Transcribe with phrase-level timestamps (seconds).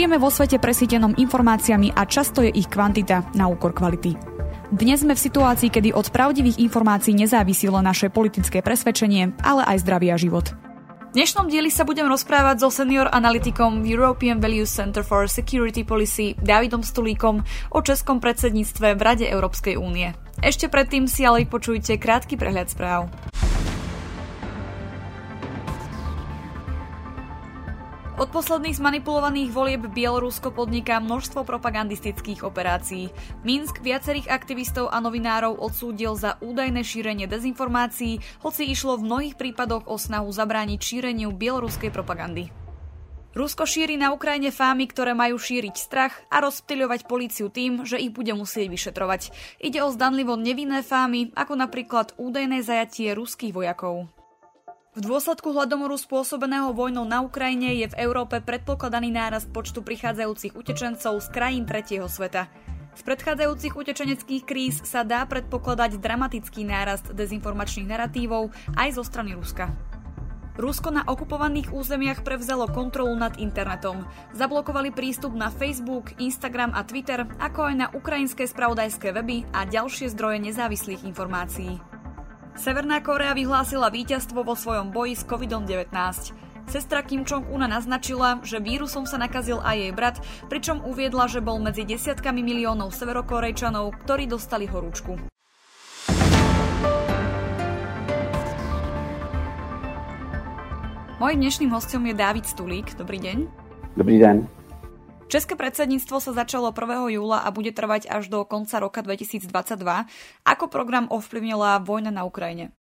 [0.00, 4.16] Žijeme vo svete presítenom informáciami a často je ich kvantita na úkor kvality.
[4.72, 10.08] Dnes sme v situácii, kedy od pravdivých informácií nezávisilo naše politické presvedčenie, ale aj zdravý
[10.08, 10.56] a život.
[11.12, 16.32] V dnešnom dieli sa budem rozprávať so senior analytikom European Values Center for Security Policy
[16.40, 20.16] Davidom Stulíkom o českom predsedníctve v Rade Európskej únie.
[20.40, 23.12] Ešte predtým si ale počujte krátky prehľad správ.
[28.20, 33.08] Od posledných zmanipulovaných volieb Bielorusko podniká množstvo propagandistických operácií.
[33.48, 39.88] Minsk viacerých aktivistov a novinárov odsúdil za údajné šírenie dezinformácií, hoci išlo v mnohých prípadoch
[39.88, 42.52] o snahu zabrániť šíreniu bieloruskej propagandy.
[43.32, 48.12] Rusko šíri na Ukrajine fámy, ktoré majú šíriť strach a rozptýľovať políciu tým, že ich
[48.12, 49.32] bude musieť vyšetrovať.
[49.64, 54.12] Ide o zdanlivo nevinné fámy, ako napríklad údajné zajatie ruských vojakov.
[54.90, 61.22] V dôsledku hladomoru spôsobeného vojnou na Ukrajine je v Európe predpokladaný nárast počtu prichádzajúcich utečencov
[61.22, 62.50] z krajín tretieho sveta.
[62.98, 69.70] Z predchádzajúcich utečeneckých kríz sa dá predpokladať dramatický nárast dezinformačných narratívov aj zo strany Ruska.
[70.58, 74.02] Rusko na okupovaných územiach prevzalo kontrolu nad internetom.
[74.34, 80.10] Zablokovali prístup na Facebook, Instagram a Twitter, ako aj na ukrajinské spravodajské weby a ďalšie
[80.10, 81.78] zdroje nezávislých informácií.
[82.60, 85.96] Severná Korea vyhlásila víťazstvo vo svojom boji s COVID-19.
[86.68, 90.16] Sestra Kim Jong-una naznačila, že vírusom sa nakazil aj jej brat,
[90.52, 95.16] pričom uviedla, že bol medzi desiatkami miliónov severokorejčanov, ktorí dostali horúčku.
[101.16, 102.92] Mojím dnešným hostom je Dávid Stulík.
[103.00, 103.36] Dobrý deň.
[103.96, 104.59] Dobrý den.
[105.30, 107.14] České predsedníctvo sa začalo 1.
[107.14, 109.46] júla a bude trvať až do konca roka 2022.
[110.42, 112.74] Ako program ovplyvnila vojna na Ukrajině?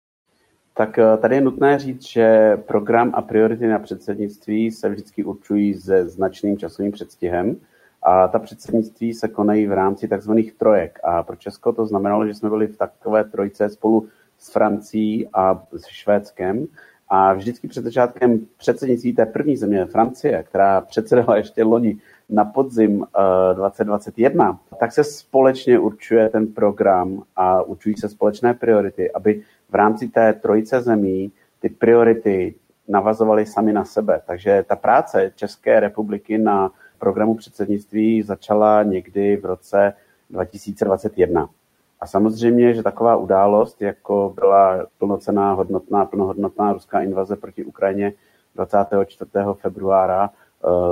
[0.73, 5.73] Tak eh, tady je nutné říct, že program a priority na předsednictví se vždycky určují
[5.73, 7.55] se značným časovým předstihem
[8.03, 10.99] a ta předsednictví se konají v rámci takzvaných trojek.
[11.03, 14.07] A pro Česko to znamenalo, že jsme byli v takové trojce spolu
[14.39, 16.67] s Francií a s Švédskem.
[17.09, 21.97] A vždycky před začátkem předsednictví té první země, Francie, která předsedala ještě loni
[22.29, 23.05] na podzim
[23.53, 29.75] 2021, eh, tak se společně určuje ten program a určují se společné priority, aby v
[29.75, 32.55] rámci té trojice zemí ty priority
[32.87, 34.21] navazovaly sami na sebe.
[34.25, 39.93] Takže ta práce České republiky na programu předsednictví začala někdy v roce
[40.29, 41.49] 2021.
[41.99, 48.13] A samozřejmě, že taková událost, jako byla plnocená, hodnotná, plnohodnotná ruská invaze proti Ukrajině
[48.55, 49.31] 24.
[49.53, 50.29] februára,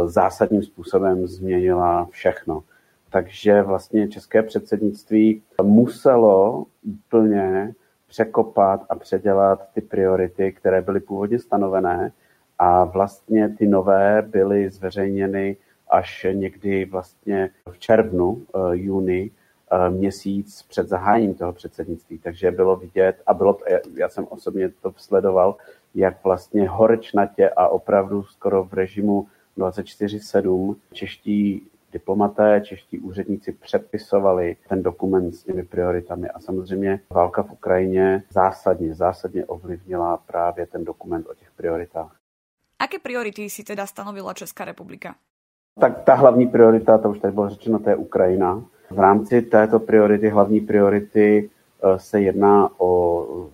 [0.05, 2.63] zásadním způsobem změnila všechno.
[3.09, 7.73] Takže vlastně české předsednictví muselo úplně
[8.07, 12.11] překopat a předělat ty priority, které byly původně stanovené
[12.59, 15.57] a vlastně ty nové byly zveřejněny
[15.89, 19.31] až někdy vlastně v červnu, eh, juni,
[19.71, 22.17] eh, měsíc před zahájením toho předsednictví.
[22.19, 23.57] Takže bylo vidět, a bylo,
[23.95, 25.55] já jsem osobně to sledoval,
[25.95, 29.27] jak vlastně horečnatě a opravdu skoro v režimu
[29.57, 37.51] 24-7 čeští diplomaté, čeští úředníci předpisovali ten dokument s těmi prioritami a samozřejmě válka v
[37.51, 42.15] Ukrajině zásadně, zásadně ovlivnila právě ten dokument o těch prioritách.
[42.79, 45.15] Aké priority si teda stanovila Česká republika?
[45.79, 48.63] Tak ta hlavní priorita, to už tady bylo řečeno, to je Ukrajina.
[48.91, 53.49] V rámci této priority, hlavní priority, eh, se jedná o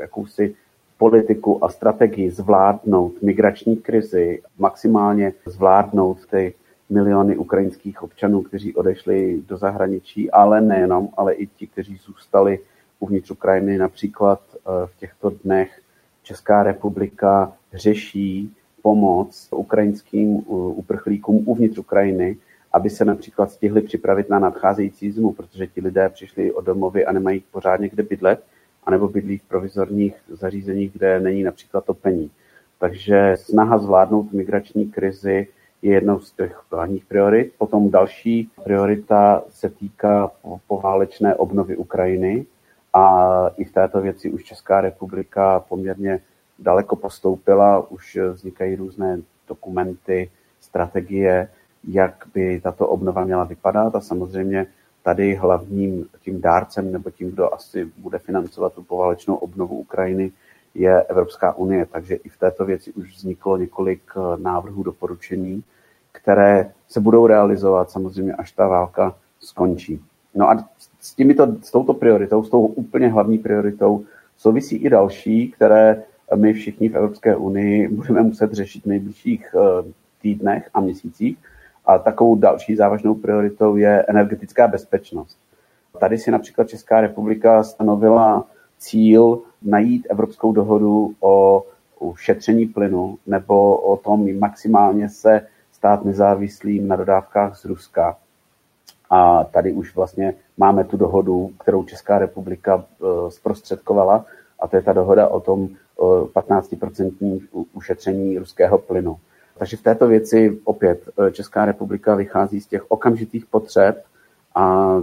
[0.00, 0.56] jakousi
[0.98, 6.54] politiku a strategii zvládnout migrační krizi, maximálně zvládnout ty
[6.90, 12.58] miliony ukrajinských občanů, kteří odešli do zahraničí, ale nejenom, ale i ti, kteří zůstali
[13.00, 13.78] uvnitř Ukrajiny.
[13.78, 15.80] Například eh, v těchto dnech
[16.22, 22.36] Česká republika řeší pomoc ukrajinským eh, uprchlíkům uvnitř Ukrajiny,
[22.72, 27.12] aby se například stihli připravit na nadcházející zimu, protože ti lidé přišli o domovy a
[27.12, 28.44] nemají pořádně kde bydlet
[28.86, 32.30] anebo bydlí v provizorních zařízeních, kde není například topení.
[32.78, 35.48] Takže snaha zvládnout migrační krizi
[35.82, 37.52] je jednou z těch hlavních priorit.
[37.58, 40.30] Potom další priorita se týká
[40.66, 42.46] poválečné obnovy Ukrajiny
[42.92, 46.20] a i v této věci už Česká republika poměrně
[46.58, 50.30] daleko postoupila, už vznikají různé dokumenty,
[50.60, 51.48] strategie,
[51.88, 54.66] jak by tato obnova měla vypadat a samozřejmě
[55.04, 60.32] tady hlavním tím dárcem nebo tím, kdo asi bude financovat tu poválečnou obnovu Ukrajiny,
[60.74, 61.86] je Evropská unie.
[61.86, 65.62] Takže i v této věci už vzniklo několik eh, návrhů doporučení,
[66.12, 70.00] které se budou realizovat samozřejmě, až ta válka skončí.
[70.34, 70.68] No a
[71.00, 74.04] s, těmito, s touto prioritou, s tou úplně hlavní prioritou,
[74.36, 76.02] souvisí i další, které
[76.34, 79.92] my všichni v Evropské unii budeme muset řešit v nejbližších eh,
[80.22, 81.38] týdnech a měsících.
[81.86, 85.38] A takovou další závažnou prioritou je energetická bezpečnost.
[86.00, 88.44] Tady si například Česká republika stanovila
[88.78, 91.64] cíl najít evropskou dohodu o
[92.16, 98.16] šetření plynu nebo o tom maximálně se stát nezávislým na dodávkách z Ruska.
[99.10, 104.24] A tady už vlastně máme tu dohodu, kterou Česká republika e, zprostředkovala,
[104.60, 107.40] a to je ta dohoda o tom 15%
[107.72, 109.16] ušetření ruského plynu.
[109.58, 114.04] Takže v této věci opět e, Česká republika vychází z těch okamžitých potřeb
[114.54, 114.96] a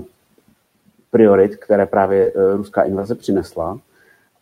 [1.12, 3.80] priorit, které právě e, ruská invaze přinesla.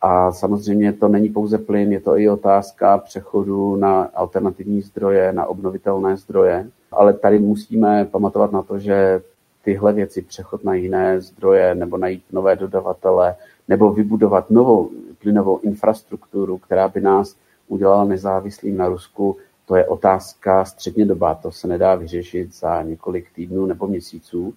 [0.02, 5.46] A samozřejmě to není pouze plyn, je to i otázka přechodu na alternativní zdroje, na
[5.46, 6.68] obnovitelné zdroje.
[6.92, 9.22] Ale tady musíme pamatovat na to, že
[9.64, 13.36] tyhle věci, přechod na jiné zdroje nebo najít nové dodavatele
[13.68, 14.90] nebo vybudovat novou
[15.22, 17.36] plynovou infrastrukturu, která by nás
[17.68, 19.38] udělala nezávislým na Rusku,
[19.70, 21.36] to je otázka středně doba.
[21.36, 24.54] To se nedá vyřešit za několik týdnů nebo měsíců.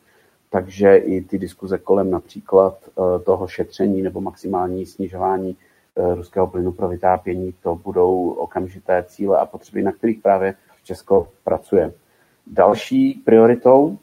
[0.50, 5.56] Takže i ty diskuze kolem například eh, toho šetření nebo maximální snižování
[5.96, 10.54] eh, ruského plynu pro vytápění, to budou okamžité cíle a potřeby, na kterých právě
[10.84, 11.92] Česko pracuje.
[12.46, 13.98] Další prioritou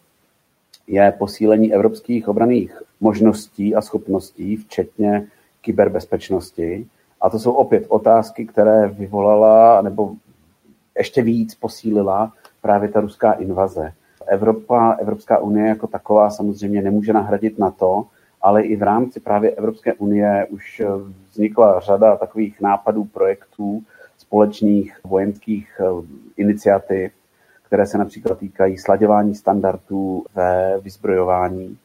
[0.87, 5.27] je posílení evropských obraných možností a schopností, včetně
[5.61, 6.87] kyberbezpečnosti.
[7.21, 10.15] A to jsou opět otázky, které vyvolala nebo
[10.99, 13.93] ještě víc posílila právě ta ruská invaze.
[14.27, 18.05] Evropa, Evropská unie jako taková samozřejmě nemůže nahradit na to,
[18.41, 20.81] ale i v rámci právě Evropské unie už
[21.31, 23.83] vznikla řada takových nápadů, projektů,
[24.17, 25.85] společných vojenských eh,
[26.37, 27.11] iniciativ,
[27.63, 31.77] které se například týkají sladěvání standardů ve vyzbrojování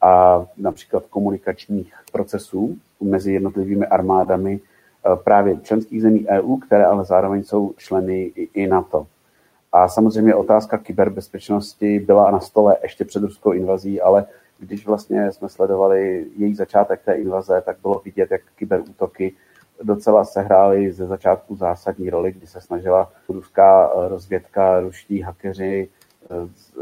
[0.00, 4.71] a například komunikačních procesů mezi jednotlivými armádami eh,
[5.24, 9.06] právě členských zemí EU, které ale zároveň jsou členy i NATO.
[9.72, 14.26] A samozřejmě otázka kyberbezpečnosti byla na stole ještě před ruskou invazí, ale
[14.58, 19.32] když vlastně jsme sledovali její začátek té invaze, tak bylo vidět, jak kyberútoky
[19.82, 25.88] docela sehrály ze začátku zásadní roli, kdy se snažila ruská rozvědka, ruští hakeři
[26.24, 26.34] eh,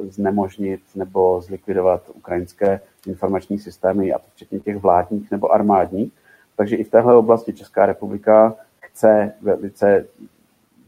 [0.09, 6.13] znemožnit nebo zlikvidovat ukrajinské informační systémy, a to včetně těch vládních nebo armádních.
[6.61, 10.07] Takže i v téhle oblasti Česká republika chce velice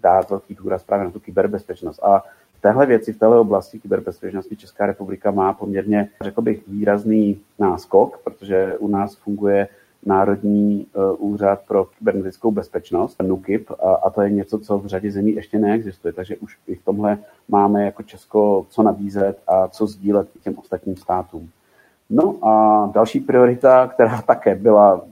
[0.02, 2.04] dát velký důraz právě na tu kyberbezpečnost.
[2.04, 2.22] A
[2.58, 8.18] v téhle věci, v téhle oblasti kyberbezpečnosti Česká republika má poměrně, řekl bych, výrazný náskok,
[8.24, 9.68] protože u nás funguje
[10.06, 15.10] Národní eh, úřad pro kybernetickou bezpečnost, NUKIP, a, a to je něco, co v řadě
[15.10, 16.12] zemí ještě neexistuje.
[16.12, 17.18] Takže už i v tomhle
[17.48, 21.50] máme jako Česko co nabízet a co sdílet těm ostatním státům.
[22.10, 25.11] No a další priorita, která také byla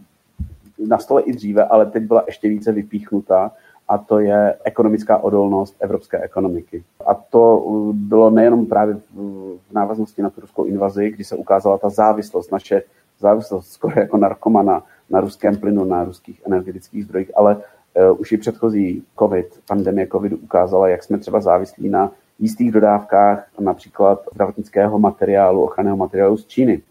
[0.89, 3.51] na stole i dříve, ale teď byla ještě více vypíchnutá,
[3.91, 6.85] a to je ekonomická odolnost evropské ekonomiky.
[7.07, 11.79] A to uh, bylo nejenom právě v návaznosti na tu ruskou invazi, kdy se ukázala
[11.79, 12.83] ta závislost, naše
[13.19, 18.37] závislost skoro jako narkomana na ruském plynu, na ruských energetických zdrojích, ale uh, už i
[18.37, 25.63] předchozí COVID, pandemie COVIDu ukázala, jak jsme třeba závislí na jistých dodávkách například zdravotnického materiálu,
[25.63, 26.83] ochranného materiálu z Číny.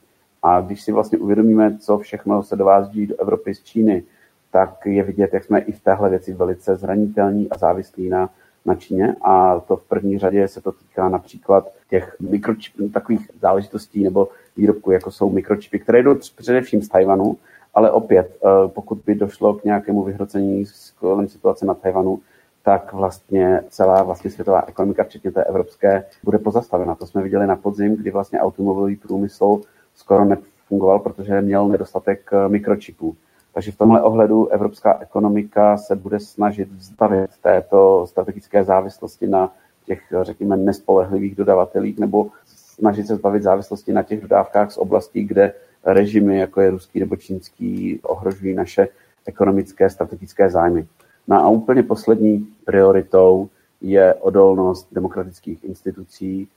[0.44, 4.04] A když si vlastně uvědomíme, co všechno se dovází do Evropy z Číny,
[4.52, 8.30] tak je vidět, jak jsme i v téhle věci velice zranitelní a závislí na,
[8.66, 9.16] na Číně.
[9.22, 14.28] A to v první řadě se to týká například těch mikročip, takových záležitostí nebo
[14.58, 17.38] výrobků, jako jsou mikročipy, které jdou především z Tajvanu,
[17.74, 20.66] ale opět, eh, pokud by došlo k nějakému vyhrocení
[21.00, 22.20] kolem situace na Tajvanu,
[22.64, 26.96] tak vlastně celá vlastně světová ekonomika, včetně té evropské, bude pozastavena.
[26.96, 29.62] To jsme viděli na podzim, kdy vlastně automobilový průmysl
[30.00, 33.16] skoro nefungoval, protože měl nedostatek eh, mikročipů.
[33.54, 39.52] Takže v tomhle ohledu evropská ekonomika se bude snažit zbavit této strategické závislosti na
[39.86, 45.54] těch, řekněme, nespolehlivých dodavatelích nebo snažit se zbavit závislosti na těch dodávkách z oblastí, kde
[45.86, 48.88] režimy, jako je ruský nebo čínský, ohrožují naše
[49.26, 50.88] ekonomické strategické zájmy.
[51.28, 53.50] No a úplně poslední prioritou
[53.82, 56.48] je odolnost demokratických institucí.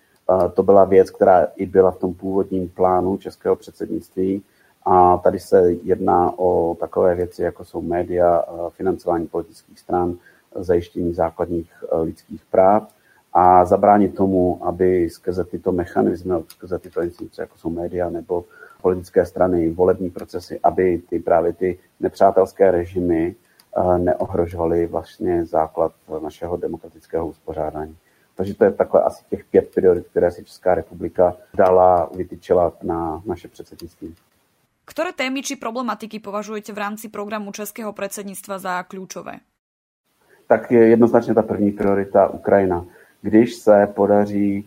[0.55, 4.43] To byla věc, která i byla v tom původním plánu českého předsednictví
[4.85, 10.15] a tady se jedná o takové věci, jako jsou média, financování politických stran,
[10.55, 12.89] zajištění základních e, lidských práv
[13.33, 18.45] a zabránit tomu, aby skrze tyto mechanismy, skrze tyto instituce, jako jsou média nebo
[18.83, 23.35] politické strany, volební procesy, aby ty právě ty nepřátelské režimy
[23.77, 27.97] e, neohrožovaly vlastně základ našeho demokratického uspořádání.
[28.37, 33.23] Takže to je takhle asi těch pět priorit, které si Česká republika dala, vytyčila na
[33.27, 34.15] naše předsednictví.
[34.83, 39.39] Ktoré témy či problematiky považujete v rámci programu Českého předsednictva za klíčové?
[40.47, 42.85] Tak je jednoznačně ta první priorita Ukrajina.
[43.23, 44.67] Když se podaří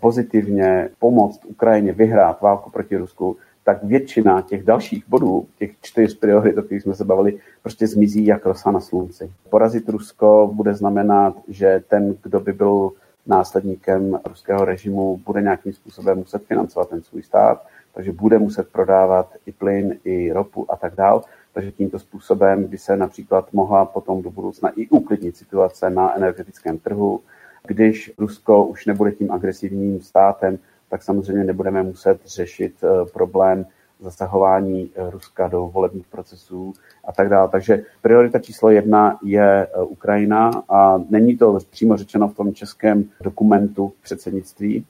[0.00, 6.58] pozitivně pomoct Ukrajině vyhrát válku proti Rusku, tak většina těch dalších bodů, těch čtyř priorit,
[6.58, 9.32] o kterých jsme se bavili, prostě zmizí jak rosa na slunci.
[9.50, 12.92] Porazit Rusko bude znamenat, že ten, kdo by byl
[13.26, 19.32] následníkem ruského režimu, bude nějakým způsobem muset financovat ten svůj stát, takže bude muset prodávat
[19.46, 21.24] i plyn, i ropu a tak dál.
[21.54, 26.78] Takže tímto způsobem by se například mohla potom do budoucna i uklidnit situace na energetickém
[26.78, 27.20] trhu.
[27.66, 33.66] Když Rusko už nebude tím agresivním státem, tak samozřejmě nebudeme muset řešit eh, problém
[34.02, 36.72] zasahování eh, Ruska do volebních procesů
[37.04, 37.48] a tak dále.
[37.48, 43.04] Takže priorita číslo jedna je eh, Ukrajina a není to přímo řečeno v tom českém
[43.20, 44.86] dokumentu předsednictví,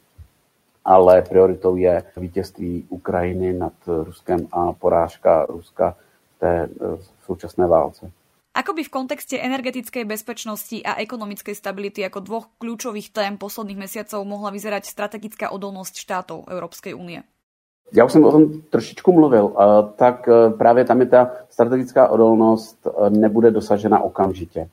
[0.84, 5.96] ale prioritou je vítězství Ukrajiny nad Ruskem a porážka Ruska
[6.36, 6.68] v té
[7.26, 8.10] současné válce.
[8.52, 14.28] Ako by v kontexte energetickej bezpečnosti a ekonomickej stability ako dvoch kľúčových tém posledných mesiacov
[14.28, 17.24] mohla vyzerať strategická odolnosť štátov Európskej únie?
[17.94, 19.52] Já už jsem o tom trošičku mluvil,
[19.96, 24.68] tak e, právě tam je ta strategická odolnost e, nebude dosažena okamžitě.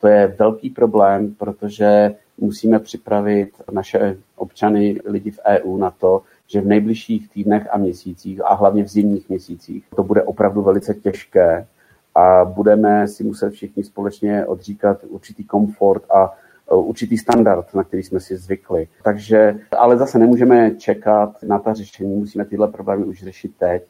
[0.00, 6.60] To je velký problém, protože musíme připravit naše občany, lidi v EU na to, že
[6.60, 11.66] v nejbližších týdnech a měsících, a hlavně v zimních měsících, to bude opravdu velice těžké
[12.14, 16.32] a budeme si muset všichni společně odříkat určitý komfort a
[16.80, 18.88] určitý standard, na který jsme si zvykli.
[19.04, 23.82] Takže, ale zase nemůžeme čekat na ta řešení, musíme tyhle problémy už řešit teď.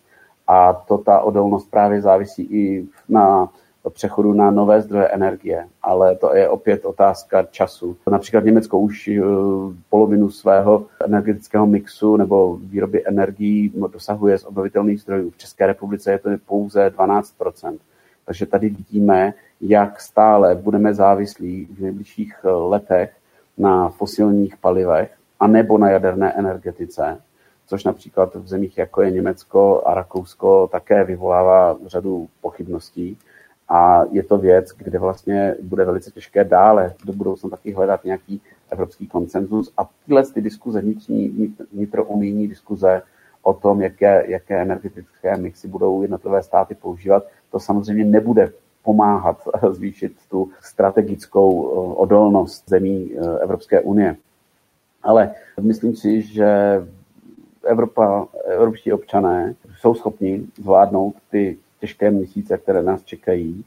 [0.46, 3.48] A to ta odolnost právě závisí i na
[3.90, 7.96] přechodu na nové zdroje energie, ale to je opět otázka času.
[8.10, 9.20] Například Německo už e,
[9.90, 15.30] polovinu svého energetického mixu nebo výroby energií dosahuje z obnovitelných zdrojů.
[15.30, 17.78] V České republice je to pouze 12%
[18.26, 23.16] takže tady vidíme, jak stále budeme závislí v nejbližších eh, letech
[23.58, 27.20] na fosilních palivech a nebo na jaderné energetice,
[27.66, 33.18] což například v zemích jako je Německo a Rakousko také vyvolává řadu pochybností.
[33.68, 38.40] A je to věc, kde vlastně bude velice těžké dále do budoucna taky hledat nějaký
[38.70, 39.72] evropský konsenzus.
[39.78, 43.02] A tyhle ty diskuze, vnitřní, vnitrounijní diskuze
[43.42, 48.52] o tom, jaké, jaké energetické mixy budou jednotlivé státy používat, to samozřejmě nebude
[48.82, 54.16] pomáhat zvýšit tu strategickou eh, odolnost zemí eh, Evropské unie.
[55.02, 56.46] Ale myslím si, že
[57.64, 63.64] Evropa, evropští občané jsou schopni zvládnout ty těžké měsíce, které nás čekají.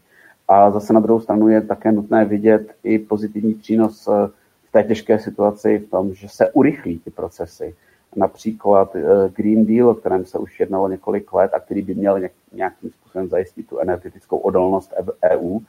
[0.48, 4.28] A zase na druhou stranu je také nutné vidět i pozitivní přínos eh,
[4.70, 7.76] v té těžké situaci v tom, že se urychlí ty procesy
[8.16, 9.04] například eh,
[9.36, 12.20] Green Deal, o kterém se už jednalo několik let a který by měl
[12.54, 14.94] nějakým způsobem zajistit tu energetickou odolnost
[15.32, 15.60] EU,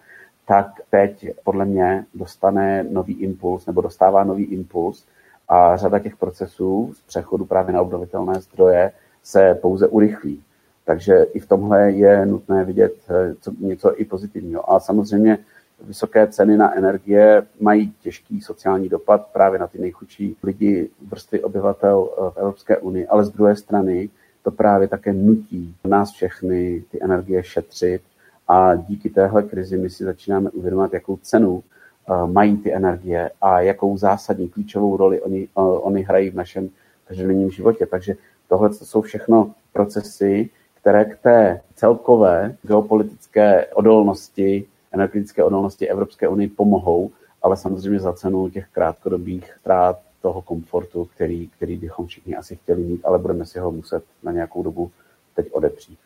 [0.46, 5.06] tak teď podle mě dostane nový impuls nebo dostává nový impuls
[5.48, 10.42] a řada těch procesů z přechodu právě na obnovitelné zdroje se pouze urychlí.
[10.84, 14.72] Takže i v tomhle je nutné vidět eh, něco i pozitivního.
[14.72, 15.38] A samozřejmě
[15.84, 22.08] Vysoké ceny na energie mají těžký sociální dopad právě na ty nejchudší lidi, vrstvy obyvatel
[22.10, 24.08] eh, v Evropské unii, ale z druhé strany
[24.42, 28.02] to právě také nutí nás všechny ty energie šetřit
[28.48, 33.60] a díky téhle krizi my si začínáme uvědomovat, jakou cenu eh, mají ty energie a
[33.60, 36.68] jakou zásadní klíčovou roli oni, eh, oni hrají v našem
[37.08, 37.86] každodenním životě.
[37.86, 38.14] Takže
[38.48, 47.10] tohle jsou všechno procesy, které k té celkové geopolitické odolnosti energetické odolnosti Evropské unii pomohou,
[47.42, 52.82] ale samozřejmě za cenu těch krátkodobých ztrát toho komfortu, který, který bychom všichni asi chtěli
[52.82, 54.90] mít, ale budeme si ho muset na nějakou dobu
[55.34, 55.98] teď odepřít.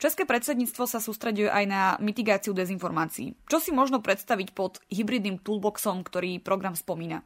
[0.00, 3.36] České predsedníctvo sa sústreďuje aj na mitigáciu dezinformácií.
[3.44, 7.20] Čo si možno predstaviť pod hybridným toolboxom, který program spomíná?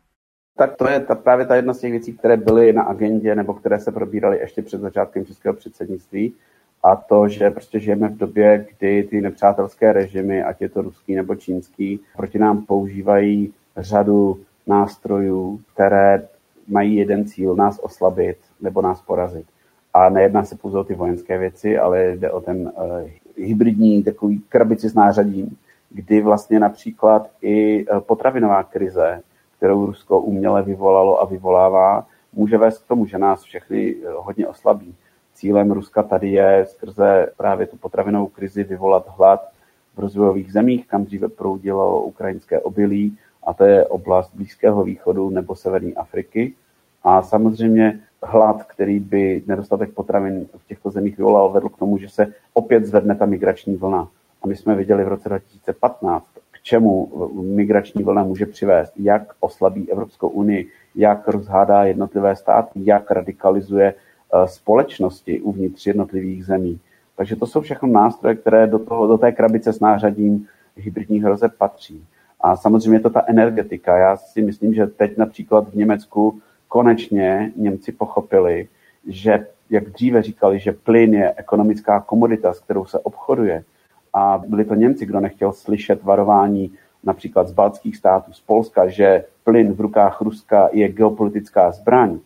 [0.58, 3.54] Tak to je ta, právě ta jedna z těch věcí, které byly na agendě nebo
[3.54, 6.34] které se probíraly ještě před začátkem českého předsednictví
[6.84, 11.14] a to, že prostě žijeme v době, kdy ty nepřátelské režimy, ať je to ruský
[11.14, 16.28] nebo čínský, proti nám používají řadu nástrojů, které
[16.68, 19.46] mají jeden cíl, nás oslabit nebo nás porazit.
[19.94, 24.42] A nejedná se pouze o ty vojenské věci, ale jde o ten uh, hybridní takový
[24.48, 25.56] krabici s nářadím,
[25.90, 29.22] kdy vlastně například i uh, potravinová krize,
[29.56, 34.46] kterou Rusko uměle vyvolalo a vyvolává, může vést k tomu, že nás všechny uh, hodně
[34.46, 34.94] oslabí.
[35.34, 39.48] Cílem Ruska tady je skrze právě tu potravinovou krizi vyvolat hlad
[39.94, 45.54] v rozvojových zemích, kam dříve proudilo ukrajinské obilí, a to je oblast Blízkého východu nebo
[45.54, 46.54] Severní Afriky.
[47.04, 52.08] A samozřejmě hlad, který by nedostatek potravin v těchto zemích vyvolal, vedl k tomu, že
[52.08, 54.08] se opět zvedne ta migrační vlna.
[54.42, 57.10] A my jsme viděli v roce 2015, k čemu
[57.42, 63.94] migrační vlna může přivést, jak oslabí Evropskou unii, jak rozhádá jednotlivé státy, jak radikalizuje
[64.46, 66.80] společnosti uvnitř jednotlivých zemí.
[67.16, 71.52] Takže to jsou všechno nástroje, které do, toho, do té krabice s nářadím hybridních hrozeb
[71.58, 72.04] patří.
[72.40, 73.96] A samozřejmě je to ta energetika.
[73.96, 78.68] Já si myslím, že teď například v Německu konečně Němci pochopili,
[79.06, 83.64] že jak dříve říkali, že plyn je ekonomická komodita, s kterou se obchoduje,
[84.14, 86.72] a byli to Němci, kdo nechtěl slyšet varování
[87.04, 92.18] například z baltských států, z Polska, že plyn v rukách Ruska je geopolitická zbraň.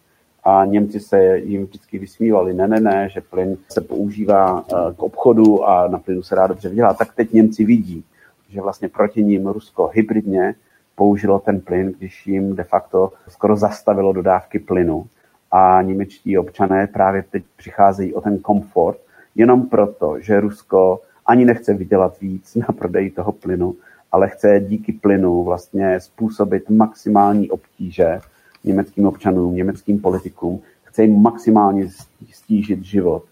[0.48, 5.02] A Němci se jim vždycky vysmívali, ne, ne, ne, že plyn se používá eh, k
[5.02, 6.98] obchodu a na plynu se dá dobře vydělat.
[6.98, 8.04] Tak teď Němci vidí,
[8.48, 10.54] že vlastně proti ním Rusko hybridně
[10.94, 15.06] použilo ten plyn, když jim de facto skoro zastavilo dodávky plynu.
[15.50, 18.98] A němečtí občané právě teď přicházejí o ten komfort,
[19.34, 23.74] jenom proto, že Rusko ani nechce vydělat víc na prodeji toho plynu,
[24.12, 28.20] ale chce díky plynu vlastně způsobit maximální obtíže
[28.68, 31.88] německým občanům, německým politikům, chce jim maximálně
[32.32, 33.24] stížit život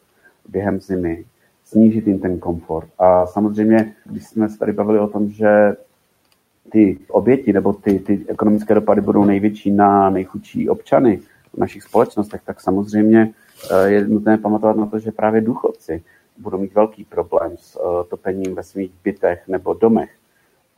[0.49, 1.25] během zimy,
[1.64, 2.88] snížit jim ten komfort.
[2.99, 5.76] A samozřejmě, když jsme se tady bavili o tom, že
[6.71, 11.21] ty oběti nebo ty, ty ekonomické dopady budou největší na nejchudší občany
[11.55, 13.33] v našich společnostech, tak samozřejmě
[13.71, 16.02] eh, je nutné pamatovat na to, že právě důchodci
[16.38, 20.11] budou mít velký problém s uh, topením ve svých bytech nebo domech.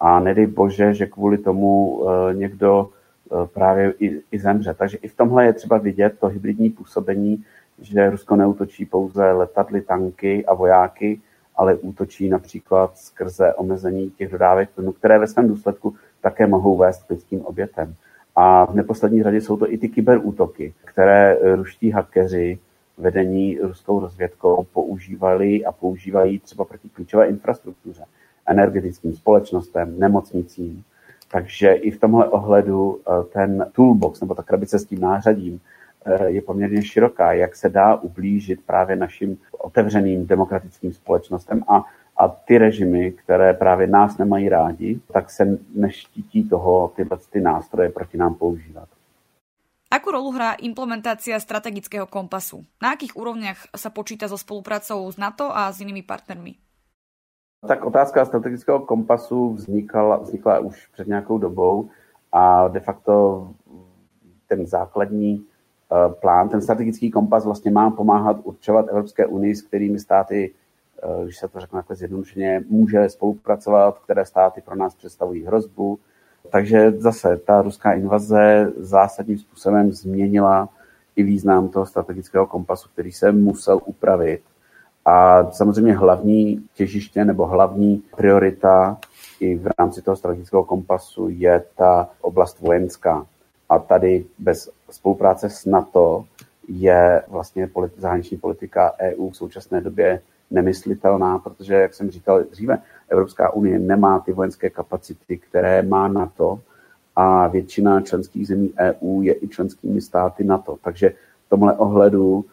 [0.01, 2.91] A nedej bože, že kvůli tomu uh, někdo
[3.55, 4.75] právě i, i zemře.
[4.75, 7.45] Takže i v tomhle je třeba vidět to hybridní působení,
[7.81, 11.21] že Rusko neutočí pouze letadly, tanky a vojáky,
[11.57, 17.05] ale útočí například skrze omezení těch dodávek plynu, které ve svém důsledku také mohou vést
[17.05, 17.95] k lidským obětem.
[18.37, 22.59] A v neposlední řadě jsou to i ty kyberútoky, které ruští hackeři
[22.99, 28.05] vedení ruskou rozvědkou používali a používají třeba proti klíčové infrastruktuře,
[28.47, 30.83] energetickým společnostem, nemocnicím.
[31.29, 35.61] Takže i v tomhle ohledu eh, ten toolbox nebo ta krabice s tím nářadím
[36.05, 41.85] eh, je poměrně široká, jak se dá ublížit právě našim otevřeným demokratickým společnostem a,
[42.17, 47.89] a ty režimy, které právě nás nemají rádi, tak se neštítí toho tyhle ty nástroje
[47.91, 48.89] proti nám používat.
[49.89, 52.61] Akú rolu hrá implementácia strategického kompasu?
[52.77, 56.68] Na akých úrovniach sa počíta so spoluprácou s NATO a s inými partnermi?
[57.67, 61.89] Tak otázka strategického kompasu vznikala, vznikla už před nějakou dobou
[62.33, 63.49] a de facto
[64.47, 65.45] ten základní
[65.93, 70.55] eh, plán, ten strategický kompas vlastně má pomáhat určovat Evropské unii, s kterými státy,
[71.03, 75.99] eh, když se to řekne takhle zjednodušeně, může spolupracovat, které státy pro nás představují hrozbu,
[76.51, 80.69] takže zase ta ruská invaze zásadním způsobem změnila
[81.17, 84.43] i význam toho strategického kompasu, který se musel upravit.
[85.05, 88.99] A samozřejmě hlavní těžiště nebo hlavní priorita
[89.41, 93.27] i v rámci toho strategického kompasu je ta oblast vojenská.
[93.69, 96.25] A tady bez spolupráce s NATO
[96.69, 102.79] je vlastně politi- zahraniční politika EU v současné době nemyslitelná, protože, jak jsem říkal dříve,
[103.09, 106.61] Evropská unie nemá ty vojenské kapacity, které má NATO
[107.17, 110.79] a většina členských zemí EU je i členskými státy NATO.
[110.85, 111.11] Takže
[111.47, 112.45] v tomhle ohledu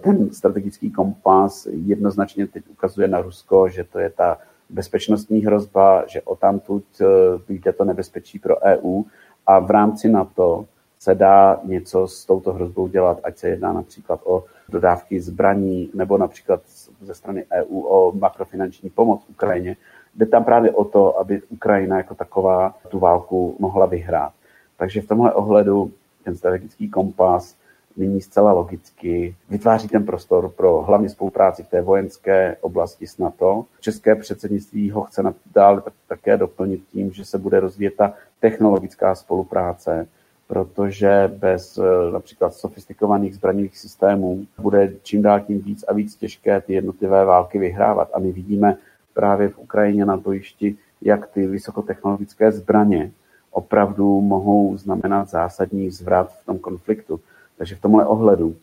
[0.00, 4.38] ten strategický kompas jednoznačně teď ukazuje na Rusko, že to je ta
[4.70, 7.04] bezpečnostní hrozba, že o tamtud eh,
[7.48, 9.02] vyjde to nebezpečí pro EU
[9.46, 10.66] a v rámci NATO
[10.98, 16.18] se dá něco s touto hrozbou dělat, ať se jedná například o dodávky zbraní nebo
[16.18, 16.60] například
[17.00, 19.76] ze strany EU o makrofinanční pomoc Ukrajině.
[20.14, 24.32] Jde tam právě o to, aby Ukrajina jako taková tu válku mohla vyhrát.
[24.76, 25.92] Takže v tomhle ohledu
[26.24, 27.56] ten strategický kompas
[27.96, 33.64] nyní zcela logicky vytváří ten prostor pro hlavně spolupráci v té vojenské oblasti s NATO.
[33.80, 40.06] České předsednictví ho chce dále také doplnit tím, že se bude rozvíjet ta technologická spolupráce
[40.46, 46.60] protože bez eh, například sofistikovaných zbraňových systémů bude čím dál tím víc a víc těžké
[46.60, 48.10] ty jednotlivé války vyhrávat.
[48.14, 48.76] A my vidíme
[49.14, 53.10] právě v Ukrajině na bojišti, jak ty vysokotechnologické zbraně
[53.50, 57.20] opravdu mohou znamenat zásadní zvrat v tom konfliktu.
[57.58, 58.56] Takže v tomhle ohledu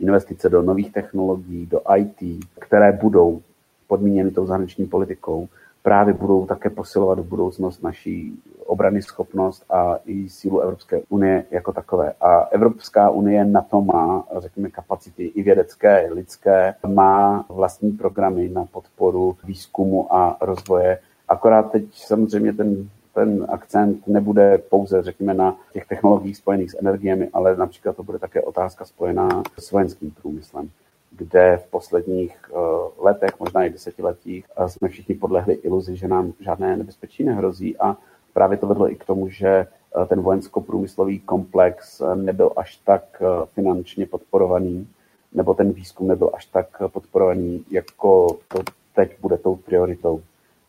[0.00, 3.42] investice do nových technologií, do IT, které budou
[3.88, 5.48] podmíněny tou zahraniční politikou,
[5.82, 12.12] právě budou také posilovat budoucnost naší obrany schopnost a i sílu Evropské unie jako takové.
[12.20, 18.64] A Evropská unie na to má, řekněme, kapacity i vědecké, lidské, má vlastní programy na
[18.64, 20.98] podporu výzkumu a rozvoje.
[21.28, 27.28] Akorát teď samozřejmě ten ten akcent nebude pouze, řekněme, na těch technologiích spojených s energiemi,
[27.32, 30.70] ale například to bude také otázka spojená s vojenským průmyslem
[31.16, 32.58] kde v posledních uh,
[33.04, 37.96] letech, možná i desetiletích, uh, jsme všichni podlehli iluzi, že nám žádné nebezpečí nehrozí a
[38.32, 43.22] právě to vedlo i k tomu, že uh, ten vojensko-průmyslový komplex nebyl až tak
[43.54, 44.88] finančně podporovaný,
[45.32, 48.58] nebo ten výzkum nebyl až tak podporovaný, jako to
[48.94, 50.22] teď bude tou prioritou.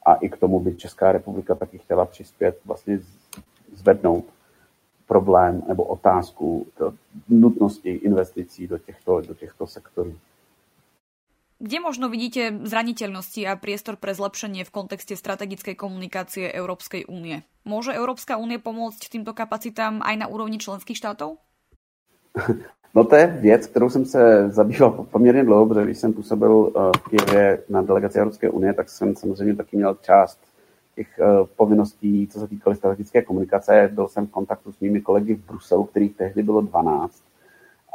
[0.08, 3.00] A i k tomu by Česká republika taky chtěla přispět, vlastně
[3.74, 4.26] zvednout
[5.08, 6.68] problém nebo otázku
[7.30, 10.16] nutnosti investicí do těchto, do těchto sektorů.
[11.58, 17.42] Kde možno vidíte zraniteľnosti a priestor pre zlepšenie v kontexte strategickej komunikácie Európskej únie?
[17.66, 21.42] Môže Európska únie pomôcť týmto kapacitám aj na úrovni členských štátov?
[22.98, 26.98] No to je věc, kterou jsem se zabýval poměrně dlouho, protože když jsem působil eh,
[26.98, 30.40] v Kijevě na delegaci Evropské unie, tak jsem samozřejmě taky měl část
[30.96, 33.90] těch eh, povinností, co se týkaly strategické komunikace.
[33.94, 37.24] Byl jsem v kontaktu s mými kolegy v Bruselu, kterých tehdy bylo 12.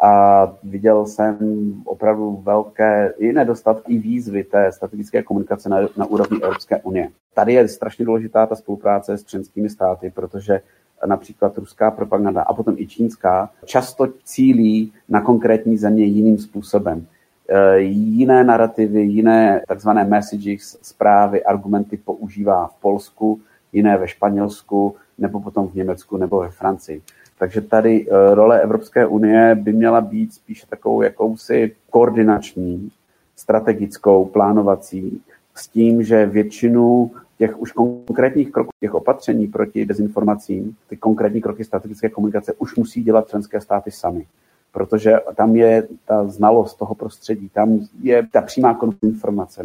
[0.02, 1.36] A viděl jsem
[1.84, 7.08] opravdu velké i nedostatky, výzvy té strategické komunikace na, na úrovni Evropské unie.
[7.34, 10.60] Tady je strašně důležitá ta spolupráce s členskými státy, protože
[11.06, 17.06] například ruská propaganda a potom i čínská, často cílí na konkrétní země jiným způsobem.
[17.48, 23.40] E, jiné narrativy, jiné takzvané messages, zprávy, argumenty používá v Polsku,
[23.72, 27.02] jiné ve Španělsku, nebo potom v Německu nebo ve Francii.
[27.38, 32.90] Takže tady e, role Evropské unie by měla být spíše takovou jakousi koordinační,
[33.36, 35.22] strategickou, plánovací,
[35.54, 37.10] s tím, že většinu
[37.42, 43.02] těch už konkrétních kroků, těch opatření proti dezinformacím, ty konkrétní kroky strategické komunikace už musí
[43.02, 44.26] dělat členské státy sami.
[44.72, 49.62] Protože tam je ta znalost toho prostředí, tam je ta přímá informace.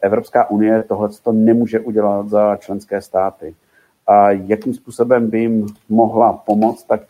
[0.00, 3.54] Evropská unie tohle to nemůže udělat za členské státy.
[4.06, 7.02] A jakým způsobem by jim mohla pomoct, tak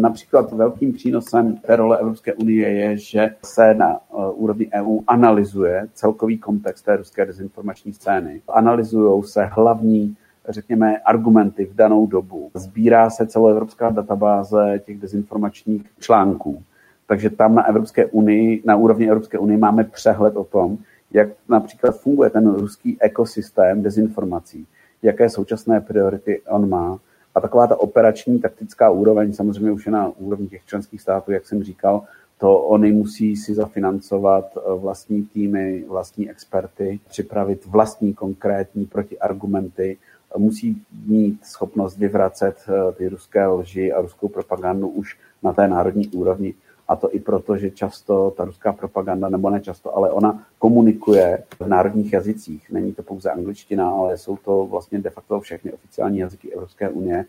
[0.00, 3.98] Například velkým přínosem té role Evropské unie je, že se na eh,
[4.34, 8.42] úrovni EU analyzuje celkový kontext té ruské dezinformační scény.
[8.48, 10.16] Analyzují se hlavní
[10.48, 12.50] řekněme, argumenty v danou dobu.
[12.54, 16.62] Sbírá se celoevropská databáze těch dezinformačních článků.
[17.06, 20.78] Takže tam na Evropské unii, na úrovni Evropské unie máme přehled o tom,
[21.10, 24.66] jak například funguje ten ruský ekosystém dezinformací,
[25.02, 26.98] jaké současné priority on má
[27.34, 31.46] a taková ta operační taktická úroveň samozřejmě už je na úrovni těch členských států, jak
[31.46, 32.02] jsem říkal,
[32.38, 39.98] to oni musí si zafinancovat eh, vlastní týmy, vlastní experty, připravit vlastní konkrétní protiargumenty,
[40.36, 46.08] musí mít schopnost vyvracet eh, ty ruské lži a ruskou propagandu už na té národní
[46.08, 46.54] úrovni.
[46.90, 51.42] A to i proto, že často ta ruská propaganda, nebo ne často, ale ona komunikuje
[51.60, 52.70] v národních jazycích.
[52.70, 57.24] Není to pouze angličtina, ale jsou to vlastně de facto všechny oficiální jazyky Evropské unie,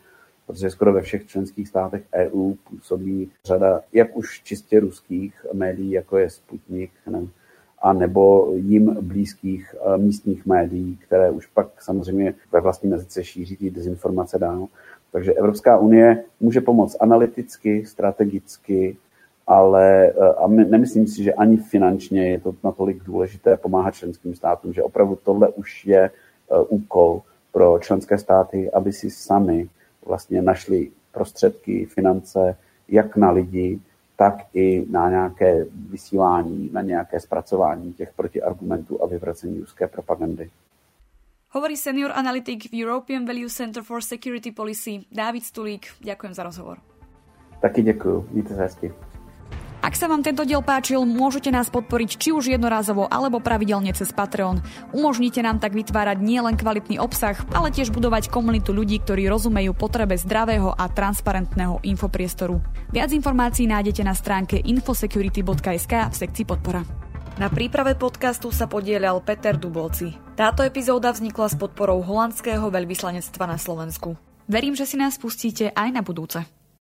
[0.47, 6.17] protože skoro ve všech členských státech EU působí řada jak už čistě ruských médií, jako
[6.17, 7.28] je Sputnik, ne,
[7.82, 13.58] a nebo jim blízkých eh, místních médií, které už pak samozřejmě ve vlastním jazyce šíří
[13.58, 14.67] ty dezinformace dál.
[15.12, 18.97] Takže Evropská unie může pomoct analyticky, strategicky,
[19.47, 24.36] ale eh, a my, nemyslím si, že ani finančně je to natolik důležité pomáhat členským
[24.36, 29.69] státům, že opravdu tohle už je eh, úkol pro členské státy, aby si sami
[30.06, 33.80] vlastně našli prostředky, finance, jak na lidi,
[34.15, 40.49] tak i na nějaké vysílání, na nějaké zpracování těch protiargumentů a vyvracení ruské propagandy.
[41.49, 45.86] Hovorí senior analytik v European Value Center for Security Policy David Stulík.
[46.01, 46.77] Ďakujem za rozhovor.
[47.62, 48.27] Taky děkuji.
[48.32, 48.93] Mějte se hezky.
[49.91, 54.15] Ak sa vám tento diel páčil, môžete nás podporiť či už jednorázovo alebo pravidelne cez
[54.15, 54.63] Patreon.
[54.95, 60.15] Umožnite nám tak vytvárať nielen kvalitný obsah, ale tiež budovať komunitu ľudí, ktorí rozumejú potrebe
[60.15, 62.63] zdravého a transparentného infopriestoru.
[62.95, 66.88] Viac informácií nájdete na stránke infosecurity.sk v sekcii podpora.
[67.36, 70.15] Na príprave podcastu sa podielal Peter Dubovci.
[70.39, 74.15] Táto epizóda vznikla s podporou holandského veľvyslanectva na Slovensku.
[74.47, 76.61] Verím, že si nás pustíte aj na budúce.